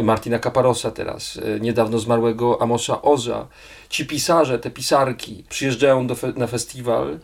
Martina 0.04 0.40
Kaparosa 0.40 0.92
teraz, 0.92 1.40
e, 1.56 1.60
niedawno 1.60 2.00
zmarłego 2.00 2.62
Amosa 2.62 3.02
Oza. 3.02 3.48
Ci 3.90 4.06
pisarze, 4.06 4.60
te 4.60 4.70
pisarki 4.72 5.44
przyjeżdżają 5.50 6.08
do 6.08 6.16
fe- 6.16 6.34
na 6.38 6.48
festiwal, 6.48 7.20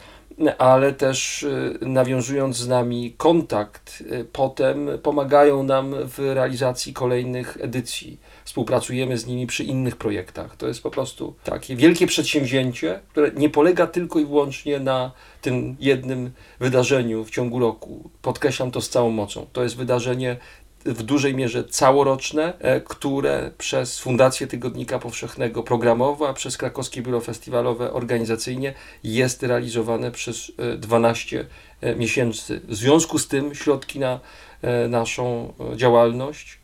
ale 0.58 0.94
też 0.94 1.44
e, 1.44 1.86
nawiązując 1.86 2.58
z 2.58 2.68
nami 2.68 3.14
kontakt, 3.18 4.04
e, 4.12 4.24
potem 4.24 4.90
pomagają 5.04 5.64
nam 5.64 5.96
w 6.08 6.20
realizacji 6.20 6.94
kolejnych 6.94 7.58
edycji. 7.62 8.20
Współpracujemy 8.46 9.18
z 9.18 9.28
nimi 9.28 9.48
przy 9.48 9.64
innych 9.64 9.96
projektach. 9.96 10.56
To 10.56 10.68
jest 10.68 10.84
po 10.84 10.92
prostu 10.92 11.36
takie 11.44 11.76
wielkie 11.76 12.08
przedsięwzięcie, 12.08 13.00
które 13.12 13.32
nie 13.36 13.50
polega 13.50 13.88
tylko 13.88 14.20
i 14.20 14.26
wyłącznie 14.26 14.80
na 14.80 15.12
tym 15.42 15.76
jednym 15.80 16.32
wydarzeniu 16.60 17.26
w 17.26 17.32
ciągu 17.32 17.60
roku. 17.60 18.10
Podkreślam 18.22 18.72
to 18.72 18.82
z 18.82 18.90
całą 18.90 19.10
mocą. 19.10 19.46
To 19.54 19.64
jest 19.64 19.78
wydarzenie 19.78 20.38
w 20.86 21.04
dużej 21.04 21.36
mierze 21.36 21.64
całoroczne, 21.64 22.54
e, 22.60 22.82
które 22.82 23.52
przez 23.58 24.00
Fundację 24.00 24.48
Tygodnika 24.48 25.00
Powszechnego 25.00 25.64
programowo, 25.64 26.30
a 26.30 26.34
przez 26.34 26.58
Krakowskie 26.58 27.02
Biuro 27.02 27.22
Festiwalowe 27.22 27.94
organizacyjnie 27.94 28.74
jest 29.04 29.44
realizowane 29.44 30.12
przez 30.12 30.52
e, 30.58 30.78
12 30.78 31.46
e, 31.82 31.96
miesięcy. 31.96 32.62
W 32.68 32.76
związku 32.76 33.20
z 33.20 33.28
tym 33.28 33.56
środki 33.56 34.00
na 34.00 34.20
e, 34.62 34.88
naszą 34.88 35.54
e, 35.74 35.78
działalność 35.78 36.59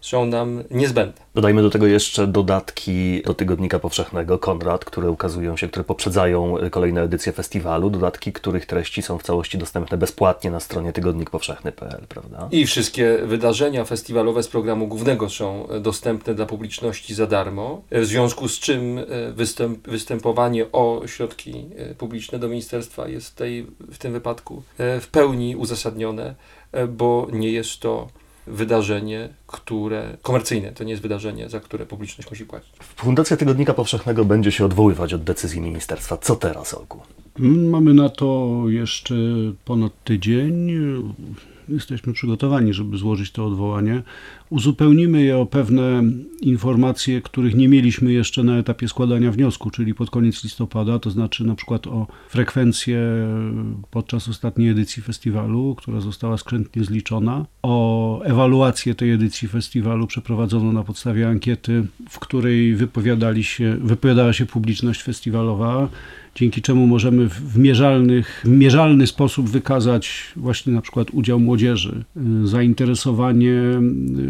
są 0.00 0.26
nam 0.26 0.64
niezbędne. 0.70 1.22
Dodajmy 1.34 1.62
do 1.62 1.70
tego 1.70 1.86
jeszcze 1.86 2.26
dodatki 2.26 3.22
do 3.22 3.34
Tygodnika 3.34 3.78
Powszechnego 3.78 4.38
Konrad, 4.38 4.84
które 4.84 5.10
ukazują 5.10 5.56
się, 5.56 5.68
które 5.68 5.84
poprzedzają 5.84 6.54
kolejne 6.70 7.02
edycje 7.02 7.32
festiwalu. 7.32 7.90
Dodatki, 7.90 8.32
których 8.32 8.66
treści 8.66 9.02
są 9.02 9.18
w 9.18 9.22
całości 9.22 9.58
dostępne 9.58 9.96
bezpłatnie 9.96 10.50
na 10.50 10.60
stronie 10.60 10.92
tygodnikpowszechny.pl, 10.92 12.06
prawda? 12.08 12.48
I 12.50 12.66
wszystkie 12.66 13.18
wydarzenia 13.24 13.84
festiwalowe 13.84 14.42
z 14.42 14.48
programu 14.48 14.88
głównego 14.88 15.28
są 15.28 15.68
dostępne 15.80 16.34
dla 16.34 16.46
publiczności 16.46 17.14
za 17.14 17.26
darmo, 17.26 17.82
w 17.90 18.04
związku 18.04 18.48
z 18.48 18.58
czym 18.58 18.98
e, 18.98 19.32
występ, 19.32 19.88
występowanie 19.88 20.72
o 20.72 21.02
środki 21.06 21.66
e, 21.76 21.94
publiczne 21.94 22.38
do 22.38 22.48
ministerstwa 22.48 23.08
jest 23.08 23.28
w, 23.28 23.34
tej, 23.34 23.66
w 23.92 23.98
tym 23.98 24.12
wypadku 24.12 24.62
e, 24.78 25.00
w 25.00 25.08
pełni 25.08 25.56
uzasadnione, 25.56 26.34
bo 26.88 27.28
nie 27.32 27.52
jest 27.52 27.80
to 27.80 28.08
wydarzenie, 28.50 29.28
które 29.46 30.16
komercyjne, 30.22 30.72
to 30.72 30.84
nie 30.84 30.90
jest 30.90 31.02
wydarzenie, 31.02 31.48
za 31.48 31.60
które 31.60 31.86
publiczność 31.86 32.30
musi 32.30 32.44
płacić. 32.44 32.72
Fundacja 32.96 33.36
Tygodnika 33.36 33.74
Powszechnego 33.74 34.24
będzie 34.24 34.52
się 34.52 34.64
odwoływać 34.64 35.14
od 35.14 35.24
decyzji 35.24 35.60
ministerstwa. 35.60 36.16
Co 36.16 36.36
teraz, 36.36 36.74
Olku? 36.74 37.00
Mamy 37.38 37.94
na 37.94 38.08
to 38.08 38.62
jeszcze 38.68 39.14
ponad 39.64 39.92
tydzień. 40.04 40.70
Jesteśmy 41.70 42.12
przygotowani, 42.12 42.72
żeby 42.72 42.96
złożyć 42.96 43.30
to 43.30 43.46
odwołanie. 43.46 44.02
Uzupełnimy 44.50 45.22
je 45.22 45.38
o 45.38 45.46
pewne 45.46 46.02
informacje, 46.40 47.22
których 47.22 47.54
nie 47.54 47.68
mieliśmy 47.68 48.12
jeszcze 48.12 48.42
na 48.42 48.58
etapie 48.58 48.88
składania 48.88 49.32
wniosku, 49.32 49.70
czyli 49.70 49.94
pod 49.94 50.10
koniec 50.10 50.44
listopada, 50.44 50.98
to 50.98 51.10
znaczy 51.10 51.44
na 51.44 51.54
przykład 51.54 51.86
o 51.86 52.06
frekwencję 52.28 53.00
podczas 53.90 54.28
ostatniej 54.28 54.68
edycji 54.68 55.02
festiwalu, 55.02 55.74
która 55.78 56.00
została 56.00 56.36
skrzętnie 56.36 56.84
zliczona, 56.84 57.46
o 57.62 58.22
ewaluację 58.22 58.94
tej 58.94 59.10
edycji 59.10 59.48
festiwalu 59.48 60.06
przeprowadzoną 60.06 60.72
na 60.72 60.82
podstawie 60.84 61.28
ankiety, 61.28 61.86
w 62.08 62.18
której 62.18 62.74
wypowiadali 62.74 63.44
się, 63.44 63.76
wypowiadała 63.80 64.32
się 64.32 64.46
publiczność 64.46 65.02
festiwalowa 65.02 65.88
dzięki 66.40 66.62
czemu 66.62 66.86
możemy 66.86 67.28
w 67.28 67.58
mierzalnych, 67.58 68.42
w 68.44 68.48
mierzalny 68.48 69.06
sposób 69.06 69.48
wykazać 69.48 70.32
właśnie 70.36 70.72
na 70.72 70.80
przykład 70.80 71.10
udział 71.10 71.40
młodzieży, 71.40 72.04
y, 72.42 72.46
zainteresowanie 72.46 73.52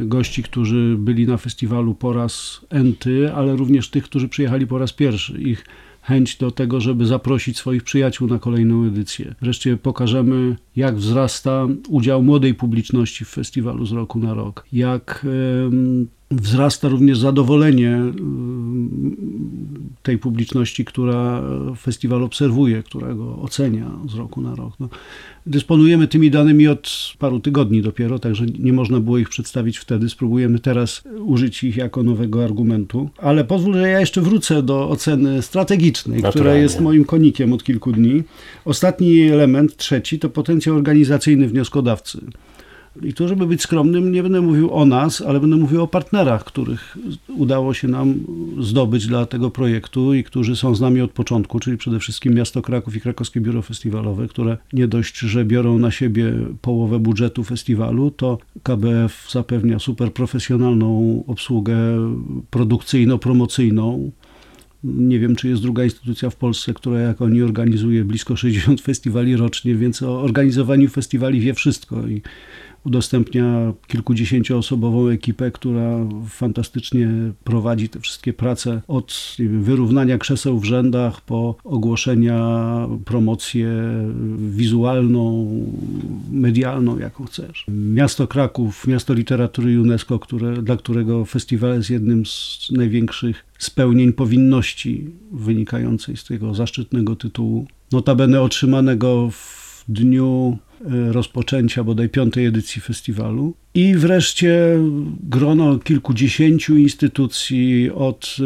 y, 0.02 0.06
gości, 0.06 0.42
którzy 0.42 0.96
byli 0.98 1.26
na 1.26 1.36
festiwalu 1.36 1.94
po 1.94 2.12
raz 2.12 2.60
enty, 2.70 3.32
ale 3.32 3.56
również 3.56 3.88
tych, 3.88 4.04
którzy 4.04 4.28
przyjechali 4.28 4.66
po 4.66 4.78
raz 4.78 4.92
pierwszy. 4.92 5.40
Ich 5.42 5.64
chęć 6.02 6.36
do 6.36 6.50
tego, 6.50 6.80
żeby 6.80 7.06
zaprosić 7.06 7.56
swoich 7.56 7.82
przyjaciół 7.82 8.28
na 8.28 8.38
kolejną 8.38 8.84
edycję. 8.84 9.34
Wreszcie 9.42 9.76
pokażemy, 9.76 10.56
jak 10.76 10.96
wzrasta 10.96 11.66
udział 11.88 12.22
młodej 12.22 12.54
publiczności 12.54 13.24
w 13.24 13.28
festiwalu 13.28 13.86
z 13.86 13.92
roku 13.92 14.18
na 14.18 14.34
rok, 14.34 14.64
jak 14.72 15.26
wzrasta 16.30 16.88
również 16.88 17.18
zadowolenie 17.18 18.00
tej 20.10 20.18
publiczności, 20.18 20.84
która 20.84 21.42
festiwal 21.80 22.22
obserwuje, 22.22 22.82
która 22.82 23.14
go 23.14 23.38
ocenia 23.38 23.90
z 24.08 24.14
roku 24.14 24.40
na 24.40 24.54
rok. 24.54 24.72
No, 24.80 24.88
dysponujemy 25.46 26.08
tymi 26.08 26.30
danymi 26.30 26.68
od 26.68 26.90
paru 27.18 27.40
tygodni 27.40 27.82
dopiero, 27.82 28.18
także 28.18 28.46
nie 28.58 28.72
można 28.72 29.00
było 29.00 29.18
ich 29.18 29.28
przedstawić 29.28 29.78
wtedy. 29.78 30.08
Spróbujemy 30.08 30.58
teraz 30.58 31.02
użyć 31.24 31.64
ich 31.64 31.76
jako 31.76 32.02
nowego 32.02 32.44
argumentu. 32.44 33.10
Ale 33.18 33.44
pozwól, 33.44 33.74
że 33.74 33.88
ja 33.88 34.00
jeszcze 34.00 34.20
wrócę 34.20 34.62
do 34.62 34.88
oceny 34.88 35.42
strategicznej, 35.42 36.22
która 36.22 36.54
jest 36.54 36.80
moim 36.80 37.04
konikiem 37.04 37.52
od 37.52 37.64
kilku 37.64 37.92
dni. 37.92 38.22
Ostatni 38.64 39.22
element, 39.22 39.76
trzeci, 39.76 40.18
to 40.18 40.30
potencjał 40.30 40.76
organizacyjny 40.76 41.48
wnioskodawcy. 41.48 42.20
I 43.02 43.14
tu, 43.14 43.28
żeby 43.28 43.46
być 43.46 43.62
skromnym, 43.62 44.12
nie 44.12 44.22
będę 44.22 44.40
mówił 44.40 44.74
o 44.74 44.84
nas, 44.84 45.22
ale 45.22 45.40
będę 45.40 45.56
mówił 45.56 45.82
o 45.82 45.86
partnerach, 45.86 46.44
których 46.44 46.98
udało 47.28 47.74
się 47.74 47.88
nam 47.88 48.14
zdobyć 48.60 49.06
dla 49.06 49.26
tego 49.26 49.50
projektu 49.50 50.14
i 50.14 50.24
którzy 50.24 50.56
są 50.56 50.74
z 50.74 50.80
nami 50.80 51.00
od 51.00 51.10
początku, 51.10 51.60
czyli 51.60 51.76
przede 51.76 51.98
wszystkim 51.98 52.34
miasto 52.34 52.62
Kraków 52.62 52.96
i 52.96 53.00
Krakowskie 53.00 53.40
Biuro 53.40 53.62
Festiwalowe, 53.62 54.28
które 54.28 54.58
nie 54.72 54.88
dość, 54.88 55.18
że 55.18 55.44
biorą 55.44 55.78
na 55.78 55.90
siebie 55.90 56.32
połowę 56.60 56.98
budżetu 56.98 57.44
festiwalu, 57.44 58.10
to 58.10 58.38
KBF 58.62 59.28
zapewnia 59.30 59.78
super 59.78 60.12
profesjonalną 60.12 61.24
obsługę 61.26 61.76
produkcyjno-promocyjną. 62.50 64.10
Nie 64.84 65.18
wiem, 65.18 65.36
czy 65.36 65.48
jest 65.48 65.62
druga 65.62 65.84
instytucja 65.84 66.30
w 66.30 66.36
Polsce, 66.36 66.74
która 66.74 67.00
jak 67.00 67.22
oni 67.22 67.42
organizuje 67.42 68.04
blisko 68.04 68.36
60 68.36 68.80
festiwali 68.80 69.36
rocznie, 69.36 69.74
więc 69.74 70.02
o 70.02 70.22
organizowaniu 70.22 70.88
festiwali 70.88 71.40
wie 71.40 71.54
wszystko 71.54 72.08
i 72.08 72.22
udostępnia 72.84 73.72
kilkudziesięcioosobową 73.86 75.08
ekipę, 75.08 75.50
która 75.50 75.98
fantastycznie 76.28 77.08
prowadzi 77.44 77.88
te 77.88 78.00
wszystkie 78.00 78.32
prace 78.32 78.82
od 78.88 79.36
wiem, 79.38 79.62
wyrównania 79.62 80.18
krzeseł 80.18 80.58
w 80.58 80.64
rzędach 80.64 81.20
po 81.20 81.56
ogłoszenia, 81.64 82.38
promocję 83.04 83.68
wizualną, 84.38 85.48
medialną, 86.32 86.98
jaką 86.98 87.24
chcesz. 87.24 87.66
Miasto 87.68 88.26
Kraków, 88.26 88.86
miasto 88.86 89.14
literatury 89.14 89.80
UNESCO, 89.80 90.18
które, 90.18 90.62
dla 90.62 90.76
którego 90.76 91.24
festiwal 91.24 91.74
jest 91.74 91.90
jednym 91.90 92.26
z 92.26 92.68
największych 92.70 93.44
spełnień 93.58 94.12
powinności 94.12 95.10
wynikającej 95.32 96.16
z 96.16 96.24
tego 96.24 96.54
zaszczytnego 96.54 97.16
tytułu. 97.16 97.66
Notabene 97.92 98.42
otrzymanego 98.42 99.30
w 99.30 99.84
dniu 99.88 100.58
rozpoczęcia 101.10 101.84
bodaj 101.84 102.08
piątej 102.08 102.46
edycji 102.46 102.82
festiwalu. 102.82 103.54
I 103.74 103.94
wreszcie 103.94 104.78
grono 105.22 105.78
kilkudziesięciu 105.78 106.76
instytucji, 106.76 107.90
od 107.90 108.36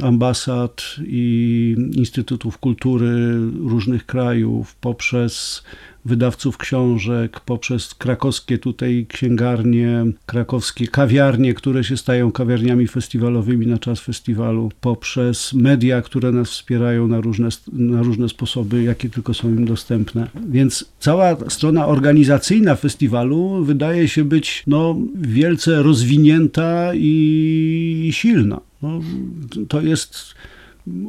e, 0.00 0.06
ambasad 0.06 0.82
i 1.06 1.76
instytutów 1.92 2.58
kultury 2.58 3.08
różnych 3.58 4.06
krajów, 4.06 4.74
poprzez 4.74 5.62
wydawców 6.06 6.58
książek, 6.58 7.40
poprzez 7.40 7.94
krakowskie 7.94 8.58
tutaj 8.58 9.06
księgarnie, 9.08 10.04
krakowskie 10.26 10.86
kawiarnie, 10.86 11.54
które 11.54 11.84
się 11.84 11.96
stają 11.96 12.32
kawiarniami 12.32 12.86
festiwalowymi 12.88 13.66
na 13.66 13.78
czas 13.78 14.00
festiwalu, 14.00 14.72
poprzez 14.80 15.52
media, 15.52 16.02
które 16.02 16.32
nas 16.32 16.50
wspierają 16.50 17.08
na 17.08 17.20
różne, 17.20 17.48
na 17.72 18.02
różne 18.02 18.28
sposoby, 18.28 18.82
jakie 18.82 19.10
tylko 19.10 19.34
są 19.34 19.48
im 19.48 19.64
dostępne. 19.64 20.28
Więc 20.48 20.84
cała 21.00 21.50
strona 21.50 21.86
organizacyjna 21.86 22.74
festiwalu 22.74 23.64
wydaje 23.64 24.08
się 24.08 24.24
być 24.24 24.62
no, 24.66 24.96
wielce 25.14 25.82
rozwinięta 25.82 26.90
i 26.94 28.10
silna. 28.12 28.60
No, 28.82 29.00
to 29.68 29.80
jest 29.80 30.34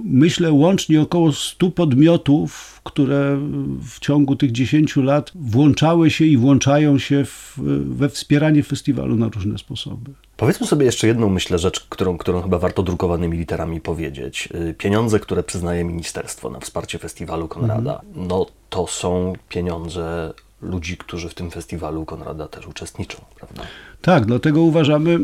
myślę 0.04 0.52
łącznie 0.52 1.02
około 1.02 1.34
100 1.34 1.72
podmiotów, 1.72 2.82
które 2.84 3.40
w 3.82 4.00
ciągu 4.00 4.36
tych 4.36 4.52
10 4.52 4.96
lat 4.96 5.32
włączały 5.36 6.10
się 6.10 6.26
i 6.26 6.38
włączają 6.38 7.00
się 7.00 7.26
w, 7.26 7.60
we 7.86 8.10
wspieranie 8.10 8.64
festiwalu 8.64 9.16
na 9.16 9.28
różne 9.28 9.58
sposoby. 9.58 10.12
Powiedzmy 10.38 10.68
sobie 10.68 10.86
jeszcze 10.86 11.08
jedną, 11.08 11.30
myślę, 11.30 11.60
rzecz, 11.60 11.80
którą, 11.80 12.18
którą 12.18 12.42
chyba 12.42 12.60
warto 12.60 12.84
drukowanymi 12.84 13.38
literami 13.38 13.82
powiedzieć. 13.82 14.50
Y, 14.56 14.74
pieniądze, 14.78 15.20
które 15.20 15.44
przyznaje 15.44 15.84
ministerstwo 15.84 16.50
na 16.50 16.60
wsparcie 16.60 17.00
festiwalu 17.00 17.48
Konrada, 17.48 18.02
mhm. 18.08 18.28
no 18.28 18.46
to 18.70 18.88
są 18.88 19.34
pieniądze 19.50 20.34
ludzi, 20.62 20.98
którzy 20.98 21.30
w 21.30 21.34
tym 21.34 21.52
festiwalu 21.52 22.06
Konrada 22.06 22.48
też 22.48 22.68
uczestniczą, 22.68 23.18
prawda? 23.36 23.64
Tak, 24.02 24.26
dlatego 24.26 24.62
uważamy, 24.62 25.20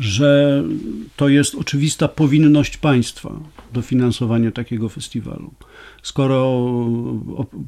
że 0.00 0.62
to 1.16 1.28
jest 1.28 1.54
oczywista 1.54 2.08
powinność 2.08 2.76
państwa 2.76 3.40
dofinansowania 3.72 4.50
takiego 4.50 4.88
festiwalu. 4.88 5.50
Skoro 6.02 6.62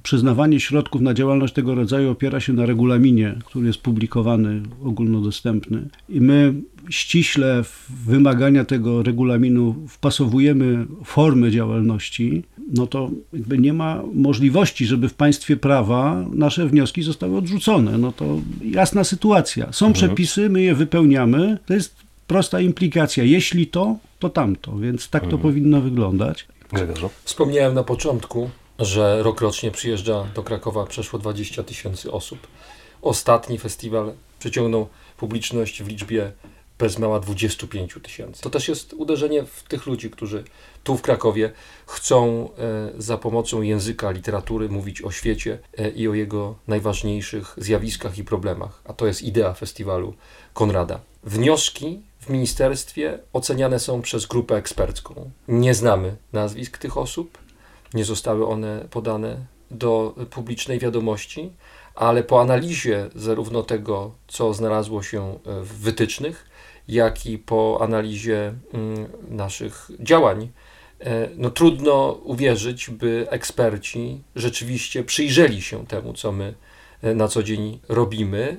przyznawanie 0.02 0.60
środków 0.60 1.00
na 1.00 1.14
działalność 1.14 1.54
tego 1.54 1.74
rodzaju 1.74 2.10
opiera 2.10 2.40
się 2.40 2.52
na 2.52 2.66
regulaminie, 2.66 3.38
który 3.44 3.66
jest 3.66 3.78
publikowany, 3.78 4.62
ogólnodostępny, 4.84 5.88
i 6.08 6.20
my 6.20 6.54
ściśle 6.90 7.64
w 7.64 7.90
wymagania 8.06 8.64
tego 8.64 9.02
regulaminu 9.02 9.74
wpasowujemy 9.88 10.86
formy 11.04 11.50
działalności, 11.50 12.42
no 12.74 12.86
to 12.86 13.10
jakby 13.32 13.58
nie 13.58 13.72
ma 13.72 14.02
możliwości, 14.14 14.86
żeby 14.86 15.08
w 15.08 15.14
państwie 15.14 15.56
prawa 15.56 16.24
nasze 16.32 16.68
wnioski 16.68 17.02
zostały 17.02 17.36
odrzucone. 17.36 17.98
No 17.98 18.12
to 18.12 18.40
jasna 18.64 19.04
sytuacja. 19.04 19.72
Są 19.72 19.86
mhm. 19.86 19.92
przepisy, 19.92 20.50
my 20.50 20.62
je 20.62 20.74
wypełniamy. 20.74 21.58
To 21.66 21.74
jest 21.74 22.04
prosta 22.26 22.60
implikacja. 22.60 23.24
Jeśli 23.24 23.66
to, 23.66 23.96
to 24.18 24.30
tamto, 24.30 24.76
więc 24.76 25.10
tak 25.10 25.22
to 25.22 25.26
mhm. 25.26 25.42
powinno 25.42 25.80
wyglądać. 25.80 26.46
Grzegorzu? 26.72 27.10
Wspomniałem 27.24 27.74
na 27.74 27.84
początku, 27.84 28.50
że 28.78 29.22
rokrocznie 29.22 29.70
przyjeżdża 29.70 30.26
do 30.34 30.42
Krakowa 30.42 30.86
przeszło 30.86 31.18
20 31.18 31.62
tysięcy 31.62 32.12
osób. 32.12 32.38
Ostatni 33.02 33.58
festiwal 33.58 34.12
przyciągnął 34.38 34.88
publiczność 35.16 35.82
w 35.82 35.88
liczbie 35.88 36.32
bez 36.78 36.98
mała 36.98 37.20
25 37.20 37.94
tysięcy. 38.02 38.42
To 38.42 38.50
też 38.50 38.68
jest 38.68 38.92
uderzenie 38.92 39.44
w 39.44 39.62
tych 39.62 39.86
ludzi, 39.86 40.10
którzy 40.10 40.44
tu 40.84 40.96
w 40.96 41.02
Krakowie 41.02 41.52
chcą 41.86 42.48
e, 42.58 43.02
za 43.02 43.18
pomocą 43.18 43.62
języka, 43.62 44.10
literatury 44.10 44.68
mówić 44.68 45.02
o 45.02 45.10
świecie 45.10 45.58
e, 45.78 45.90
i 45.90 46.08
o 46.08 46.14
jego 46.14 46.54
najważniejszych 46.68 47.54
zjawiskach 47.56 48.18
i 48.18 48.24
problemach. 48.24 48.82
A 48.84 48.92
to 48.92 49.06
jest 49.06 49.22
idea 49.22 49.54
festiwalu 49.54 50.14
Konrada. 50.54 51.00
Wnioski 51.24 52.00
w 52.24 52.28
ministerstwie 52.28 53.18
oceniane 53.32 53.78
są 53.78 54.02
przez 54.02 54.26
grupę 54.26 54.56
ekspercką. 54.56 55.30
Nie 55.48 55.74
znamy 55.74 56.16
nazwisk 56.32 56.78
tych 56.78 56.98
osób, 56.98 57.38
nie 57.94 58.04
zostały 58.04 58.46
one 58.46 58.86
podane 58.90 59.46
do 59.70 60.14
publicznej 60.30 60.78
wiadomości, 60.78 61.52
ale 61.94 62.22
po 62.22 62.40
analizie 62.40 63.10
zarówno 63.14 63.62
tego, 63.62 64.14
co 64.28 64.54
znalazło 64.54 65.02
się 65.02 65.38
w 65.44 65.78
wytycznych, 65.78 66.50
jak 66.88 67.26
i 67.26 67.38
po 67.38 67.78
analizie 67.80 68.54
mm, 68.72 69.06
naszych 69.28 69.90
działań, 70.00 70.48
e, 71.00 71.28
no 71.36 71.50
trudno 71.50 72.20
uwierzyć, 72.24 72.90
by 72.90 73.26
eksperci 73.30 74.22
rzeczywiście 74.36 75.04
przyjrzeli 75.04 75.62
się 75.62 75.86
temu, 75.86 76.12
co 76.12 76.32
my 76.32 76.54
na 77.14 77.28
co 77.28 77.42
dzień 77.42 77.80
robimy, 77.88 78.56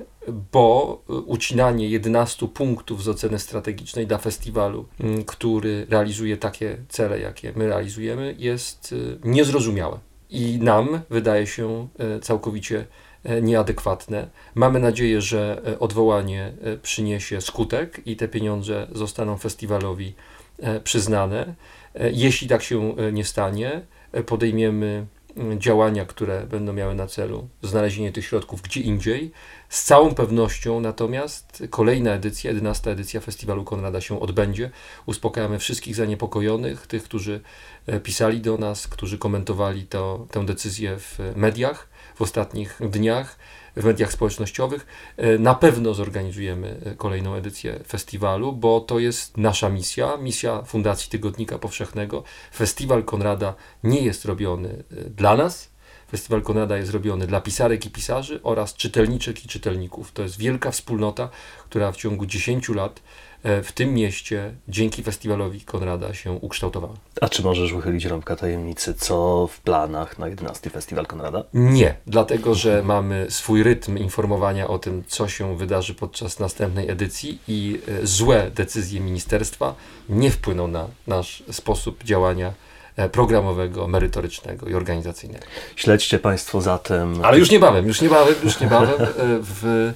bo 0.52 1.02
ucinanie 1.26 1.88
11 1.88 2.48
punktów 2.48 3.02
z 3.04 3.08
oceny 3.08 3.38
strategicznej 3.38 4.06
dla 4.06 4.18
festiwalu, 4.18 4.86
mm, 5.00 5.24
który 5.24 5.86
realizuje 5.90 6.36
takie 6.36 6.76
cele, 6.88 7.20
jakie 7.20 7.52
my 7.56 7.68
realizujemy, 7.68 8.34
jest 8.38 8.92
y, 8.92 9.18
niezrozumiałe. 9.24 9.98
I 10.30 10.58
nam 10.62 11.00
wydaje 11.10 11.46
się 11.46 11.88
całkowicie 12.22 12.86
nieadekwatne. 13.42 14.30
Mamy 14.54 14.80
nadzieję, 14.80 15.20
że 15.20 15.62
odwołanie 15.80 16.52
przyniesie 16.82 17.40
skutek 17.40 18.00
i 18.06 18.16
te 18.16 18.28
pieniądze 18.28 18.86
zostaną 18.92 19.36
festiwalowi 19.36 20.14
przyznane. 20.84 21.54
Jeśli 22.12 22.48
tak 22.48 22.62
się 22.62 22.94
nie 23.12 23.24
stanie, 23.24 23.80
podejmiemy 24.26 25.06
działania, 25.58 26.04
które 26.04 26.46
będą 26.46 26.72
miały 26.72 26.94
na 26.94 27.06
celu 27.06 27.48
znalezienie 27.62 28.12
tych 28.12 28.24
środków 28.24 28.62
gdzie 28.62 28.80
indziej. 28.80 29.32
Z 29.68 29.84
całą 29.84 30.14
pewnością 30.14 30.80
natomiast 30.80 31.62
kolejna 31.70 32.12
edycja, 32.12 32.50
11 32.50 32.90
edycja 32.90 33.20
Festiwalu 33.20 33.64
Konrada 33.64 34.00
się 34.00 34.20
odbędzie. 34.20 34.70
Uspokajamy 35.06 35.58
wszystkich 35.58 35.94
zaniepokojonych, 35.94 36.86
tych, 36.86 37.02
którzy 37.02 37.40
e, 37.86 38.00
pisali 38.00 38.40
do 38.40 38.58
nas, 38.58 38.88
którzy 38.88 39.18
komentowali 39.18 39.86
to, 39.86 40.26
tę 40.30 40.46
decyzję 40.46 40.98
w 40.98 41.18
mediach 41.36 41.88
w 42.16 42.22
ostatnich 42.22 42.78
dniach 42.80 43.38
w 43.76 43.84
mediach 43.84 44.12
społecznościowych. 44.12 44.86
E, 45.16 45.38
na 45.38 45.54
pewno 45.54 45.94
zorganizujemy 45.94 46.80
e, 46.84 46.94
kolejną 46.94 47.34
edycję 47.34 47.80
festiwalu, 47.88 48.52
bo 48.52 48.80
to 48.80 48.98
jest 48.98 49.36
nasza 49.36 49.68
misja, 49.68 50.16
misja 50.16 50.62
Fundacji 50.62 51.10
Tygodnika 51.10 51.58
Powszechnego. 51.58 52.22
Festiwal 52.54 53.04
Konrada 53.04 53.54
nie 53.84 54.00
jest 54.00 54.24
robiony 54.24 54.68
e, 54.68 55.10
dla 55.10 55.36
nas. 55.36 55.75
Festiwal 56.16 56.42
Konrada 56.42 56.76
jest 56.76 56.92
robiony 56.92 57.26
dla 57.26 57.40
pisarek 57.40 57.86
i 57.86 57.90
pisarzy 57.90 58.40
oraz 58.42 58.74
czytelniczek 58.74 59.44
i 59.44 59.48
czytelników. 59.48 60.12
To 60.12 60.22
jest 60.22 60.38
wielka 60.38 60.70
wspólnota, 60.70 61.28
która 61.68 61.92
w 61.92 61.96
ciągu 61.96 62.26
10 62.26 62.68
lat 62.68 63.00
E, 63.46 63.62
w 63.62 63.72
tym 63.72 63.94
mieście 63.94 64.54
dzięki 64.68 65.02
festiwalowi 65.02 65.60
Konrada 65.60 66.14
się 66.14 66.32
ukształtowała. 66.32 66.94
A 67.20 67.28
czy 67.28 67.42
możesz 67.42 67.74
wychylić 67.74 68.04
rąbka 68.04 68.36
tajemnicy, 68.36 68.94
co 68.94 69.46
w 69.46 69.60
planach 69.60 70.18
na 70.18 70.28
11 70.28 70.70
Festiwal 70.70 71.06
Konrada? 71.06 71.44
Nie, 71.54 71.94
dlatego 72.06 72.54
że 72.54 72.82
mamy 72.82 73.26
swój 73.28 73.62
rytm 73.62 73.98
informowania 73.98 74.68
o 74.68 74.78
tym, 74.78 75.04
co 75.06 75.28
się 75.28 75.56
wydarzy 75.56 75.94
podczas 75.94 76.38
następnej 76.38 76.90
edycji 76.90 77.38
i 77.48 77.80
e, 77.88 78.06
złe 78.06 78.50
decyzje 78.50 79.00
ministerstwa 79.00 79.74
nie 80.08 80.30
wpłyną 80.30 80.68
na 80.68 80.88
nasz 81.06 81.42
sposób 81.50 82.04
działania 82.04 82.52
programowego, 83.12 83.88
merytorycznego 83.88 84.68
i 84.68 84.74
organizacyjnego. 84.74 85.46
Śledźcie 85.76 86.18
Państwo 86.18 86.60
zatem. 86.60 87.24
Ale 87.24 87.38
już 87.38 87.50
niebawem, 87.50 87.86
już 87.86 88.00
niebawem, 88.00 88.34
już 88.44 88.60
niebawem 88.60 89.02
e, 89.02 89.06
w 89.42 89.92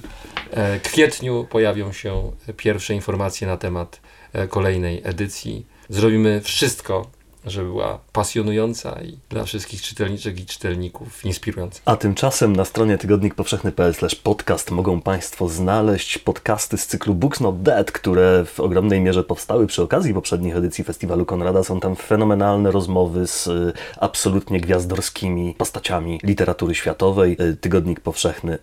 e, 0.51 0.79
kwietniu 0.79 1.47
pojawią 1.49 1.91
się 1.91 2.31
pierwsze 2.57 2.93
informacje 2.93 3.47
na 3.47 3.57
temat 3.57 3.99
e, 4.33 4.47
kolejnej 4.47 5.01
edycji. 5.03 5.65
Zrobimy 5.89 6.41
wszystko, 6.41 7.07
żeby 7.45 7.67
była 7.67 7.99
pasjonująca 8.11 9.01
i 9.01 9.17
dla 9.29 9.43
wszystkich 9.43 9.81
czytelniczek 9.81 10.39
i 10.39 10.45
czytelników 10.45 11.25
inspirująca. 11.25 11.81
A 11.85 11.95
tymczasem 11.95 12.55
na 12.55 12.65
stronie 12.65 12.97
tygodnikpowszechny.pl 12.97 13.93
podcast 14.23 14.71
mogą 14.71 15.01
Państwo 15.01 15.47
znaleźć 15.49 16.17
podcasty 16.17 16.77
z 16.77 16.87
cyklu 16.87 17.15
Books 17.15 17.39
Not 17.39 17.61
Dead, 17.61 17.91
które 17.91 18.45
w 18.45 18.59
ogromnej 18.59 19.01
mierze 19.01 19.23
powstały 19.23 19.67
przy 19.67 19.81
okazji 19.81 20.13
poprzednich 20.13 20.55
edycji 20.55 20.83
Festiwalu 20.83 21.25
Konrada. 21.25 21.63
Są 21.63 21.79
tam 21.79 21.95
fenomenalne 21.95 22.71
rozmowy 22.71 23.27
z 23.27 23.47
y, 23.47 23.73
absolutnie 23.99 24.61
gwiazdorskimi 24.61 25.55
postaciami 25.57 26.19
literatury 26.23 26.75
światowej. 26.75 27.37
Y, 27.41 27.55
Tygodnik 27.55 27.99
Powszechny 27.99 28.57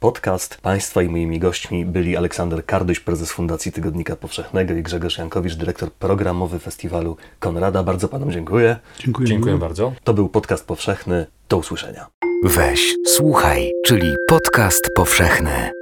podcast. 0.00 0.60
Państwa 0.60 1.02
i 1.02 1.08
moimi 1.08 1.38
gośćmi 1.38 1.84
byli 1.84 2.16
Aleksander 2.16 2.66
Kardyś, 2.66 3.00
prezes 3.00 3.32
Fundacji 3.32 3.72
Tygodnika 3.72 4.16
Powszechnego 4.16 4.74
i 4.74 4.82
Grzegorz 4.82 5.18
Jankowicz, 5.18 5.54
dyrektor 5.54 5.92
programowy 5.92 6.58
Festiwalu 6.58 7.16
Konrada. 7.38 7.82
Bardzo 7.82 8.08
Panom 8.08 8.32
dziękuję. 8.32 8.76
Dziękuję. 8.98 9.28
Dziękuję 9.28 9.56
bardzo. 9.56 9.92
To 10.04 10.14
był 10.14 10.28
podcast 10.28 10.66
powszechny. 10.66 11.26
Do 11.48 11.56
usłyszenia. 11.56 12.06
Weź, 12.44 12.94
słuchaj, 13.06 13.72
czyli 13.84 14.14
podcast 14.28 14.90
powszechny. 14.94 15.77